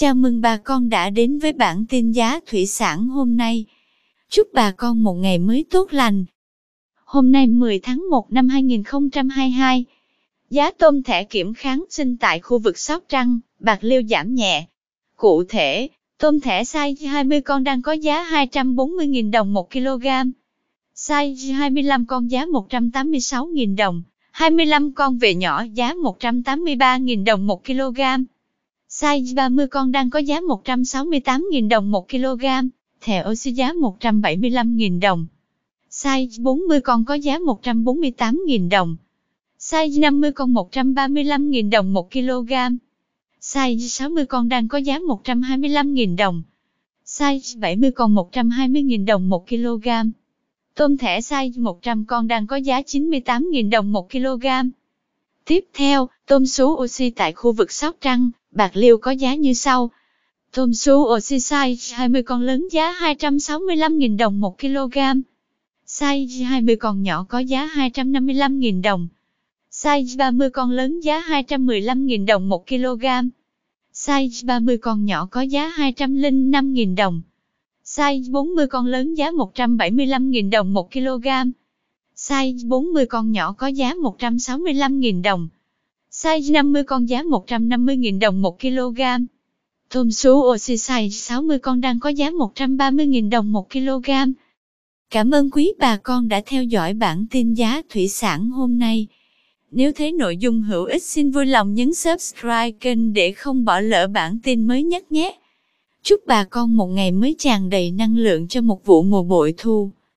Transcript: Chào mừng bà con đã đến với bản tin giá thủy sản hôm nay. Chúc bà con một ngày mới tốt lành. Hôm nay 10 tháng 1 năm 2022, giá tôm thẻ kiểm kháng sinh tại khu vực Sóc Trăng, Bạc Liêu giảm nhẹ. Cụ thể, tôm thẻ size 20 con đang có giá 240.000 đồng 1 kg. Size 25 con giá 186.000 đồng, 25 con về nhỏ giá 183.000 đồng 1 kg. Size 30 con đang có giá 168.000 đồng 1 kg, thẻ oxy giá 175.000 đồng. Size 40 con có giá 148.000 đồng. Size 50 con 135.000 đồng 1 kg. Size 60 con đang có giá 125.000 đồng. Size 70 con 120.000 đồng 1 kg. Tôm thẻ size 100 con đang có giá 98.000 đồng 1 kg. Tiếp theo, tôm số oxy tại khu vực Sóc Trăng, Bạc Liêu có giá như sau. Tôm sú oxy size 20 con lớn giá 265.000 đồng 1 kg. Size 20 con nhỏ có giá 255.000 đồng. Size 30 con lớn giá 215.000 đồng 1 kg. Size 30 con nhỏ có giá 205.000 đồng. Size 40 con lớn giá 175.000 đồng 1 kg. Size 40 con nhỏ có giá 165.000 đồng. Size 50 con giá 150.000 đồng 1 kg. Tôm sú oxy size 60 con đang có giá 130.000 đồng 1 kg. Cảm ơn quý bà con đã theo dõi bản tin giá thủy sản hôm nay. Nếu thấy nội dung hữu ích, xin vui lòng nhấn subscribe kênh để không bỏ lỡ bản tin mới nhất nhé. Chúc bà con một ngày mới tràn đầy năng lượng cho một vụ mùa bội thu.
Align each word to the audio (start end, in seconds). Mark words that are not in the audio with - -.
Chào 0.00 0.14
mừng 0.14 0.40
bà 0.40 0.56
con 0.56 0.88
đã 0.88 1.10
đến 1.10 1.38
với 1.38 1.52
bản 1.52 1.84
tin 1.88 2.12
giá 2.12 2.40
thủy 2.46 2.66
sản 2.66 3.08
hôm 3.08 3.36
nay. 3.36 3.64
Chúc 4.30 4.48
bà 4.52 4.70
con 4.70 5.02
một 5.02 5.14
ngày 5.14 5.38
mới 5.38 5.64
tốt 5.70 5.92
lành. 5.92 6.24
Hôm 7.04 7.32
nay 7.32 7.46
10 7.46 7.78
tháng 7.78 8.04
1 8.10 8.32
năm 8.32 8.48
2022, 8.48 9.84
giá 10.50 10.70
tôm 10.70 11.02
thẻ 11.02 11.24
kiểm 11.24 11.54
kháng 11.54 11.84
sinh 11.90 12.16
tại 12.16 12.40
khu 12.40 12.58
vực 12.58 12.78
Sóc 12.78 13.04
Trăng, 13.08 13.38
Bạc 13.58 13.78
Liêu 13.80 14.02
giảm 14.10 14.34
nhẹ. 14.34 14.66
Cụ 15.16 15.44
thể, 15.44 15.88
tôm 16.18 16.40
thẻ 16.40 16.62
size 16.62 17.08
20 17.08 17.40
con 17.40 17.64
đang 17.64 17.82
có 17.82 17.92
giá 17.92 18.24
240.000 18.30 19.30
đồng 19.30 19.52
1 19.52 19.72
kg. 19.72 20.06
Size 20.96 21.54
25 21.54 22.06
con 22.06 22.30
giá 22.30 22.44
186.000 22.44 23.76
đồng, 23.76 24.02
25 24.30 24.92
con 24.92 25.18
về 25.18 25.34
nhỏ 25.34 25.64
giá 25.72 25.94
183.000 25.94 27.24
đồng 27.24 27.46
1 27.46 27.64
kg. 27.64 28.00
Size 29.00 29.34
30 29.34 29.66
con 29.66 29.92
đang 29.92 30.10
có 30.10 30.18
giá 30.18 30.40
168.000 30.40 31.68
đồng 31.68 31.90
1 31.90 32.08
kg, 32.10 32.44
thẻ 33.00 33.24
oxy 33.30 33.52
giá 33.52 33.72
175.000 33.72 35.00
đồng. 35.00 35.26
Size 35.90 36.42
40 36.42 36.80
con 36.80 37.04
có 37.04 37.14
giá 37.14 37.38
148.000 37.38 38.68
đồng. 38.68 38.96
Size 39.58 40.00
50 40.00 40.32
con 40.32 40.54
135.000 40.54 41.70
đồng 41.70 41.92
1 41.92 42.12
kg. 42.12 42.52
Size 43.40 43.88
60 43.88 44.26
con 44.26 44.48
đang 44.48 44.68
có 44.68 44.78
giá 44.78 44.98
125.000 44.98 46.16
đồng. 46.16 46.42
Size 47.06 47.60
70 47.60 47.90
con 47.90 48.14
120.000 48.14 49.06
đồng 49.06 49.28
1 49.28 49.48
kg. 49.48 49.88
Tôm 50.74 50.96
thẻ 50.96 51.20
size 51.20 51.62
100 51.62 52.04
con 52.04 52.28
đang 52.28 52.46
có 52.46 52.56
giá 52.56 52.80
98.000 52.80 53.70
đồng 53.70 53.92
1 53.92 54.10
kg. 54.10 54.46
Tiếp 55.44 55.64
theo, 55.74 56.08
tôm 56.26 56.46
số 56.46 56.82
oxy 56.82 57.10
tại 57.10 57.32
khu 57.32 57.52
vực 57.52 57.72
Sóc 57.72 57.96
Trăng, 58.00 58.30
Bạc 58.58 58.70
Liêu 58.76 58.98
có 58.98 59.10
giá 59.10 59.34
như 59.34 59.52
sau. 59.52 59.90
Tôm 60.54 60.74
sú 60.74 60.92
oxy 60.92 61.36
size 61.36 61.96
20 61.96 62.22
con 62.22 62.42
lớn 62.42 62.68
giá 62.70 62.92
265.000 63.00 64.16
đồng 64.16 64.40
1 64.40 64.60
kg. 64.60 64.98
Size 65.86 66.44
20 66.44 66.76
con 66.76 67.02
nhỏ 67.02 67.26
có 67.28 67.38
giá 67.38 67.70
255.000 67.74 68.82
đồng. 68.82 69.08
Size 69.70 70.16
30 70.18 70.50
con 70.50 70.70
lớn 70.70 71.00
giá 71.00 71.20
215.000 71.28 72.26
đồng 72.26 72.48
1 72.48 72.66
kg. 72.68 73.04
Size 73.94 74.46
30 74.46 74.78
con 74.78 75.04
nhỏ 75.04 75.28
có 75.30 75.40
giá 75.40 75.72
205.000 75.76 76.96
đồng. 76.96 77.22
Size 77.84 78.32
40 78.32 78.66
con 78.66 78.86
lớn 78.86 79.14
giá 79.14 79.30
175.000 79.30 80.50
đồng 80.50 80.72
1 80.74 80.92
kg. 80.92 81.28
Size 82.16 82.68
40 82.68 83.06
con 83.06 83.32
nhỏ 83.32 83.52
có 83.52 83.66
giá 83.66 83.94
165.000 83.94 85.22
đồng. 85.22 85.48
Size 86.22 86.52
50 86.52 86.82
con 86.84 87.08
giá 87.08 87.22
150.000 87.22 88.18
đồng 88.18 88.42
1 88.42 88.60
kg. 88.60 89.00
Tôm 89.90 90.10
sú 90.10 90.30
oxy 90.30 90.74
size 90.74 91.08
60 91.08 91.58
con 91.58 91.80
đang 91.80 92.00
có 92.00 92.10
giá 92.10 92.30
130.000 92.30 93.30
đồng 93.30 93.52
1 93.52 93.70
kg. 93.70 94.10
Cảm 95.10 95.30
ơn 95.30 95.50
quý 95.50 95.72
bà 95.78 95.96
con 95.96 96.28
đã 96.28 96.42
theo 96.46 96.64
dõi 96.64 96.94
bản 96.94 97.26
tin 97.30 97.54
giá 97.54 97.82
thủy 97.90 98.08
sản 98.08 98.50
hôm 98.50 98.78
nay. 98.78 99.06
Nếu 99.70 99.92
thấy 99.92 100.12
nội 100.12 100.36
dung 100.36 100.62
hữu 100.62 100.84
ích, 100.84 101.02
xin 101.02 101.30
vui 101.30 101.46
lòng 101.46 101.74
nhấn 101.74 101.94
subscribe 101.94 102.70
kênh 102.70 103.12
để 103.12 103.32
không 103.32 103.64
bỏ 103.64 103.80
lỡ 103.80 104.06
bản 104.06 104.38
tin 104.42 104.66
mới 104.66 104.82
nhất 104.82 105.12
nhé. 105.12 105.38
Chúc 106.02 106.20
bà 106.26 106.44
con 106.44 106.76
một 106.76 106.86
ngày 106.86 107.12
mới 107.12 107.34
tràn 107.38 107.70
đầy 107.70 107.90
năng 107.90 108.16
lượng 108.16 108.48
cho 108.48 108.60
một 108.60 108.86
vụ 108.86 109.02
mùa 109.02 109.22
bội 109.22 109.54
thu. 109.56 109.90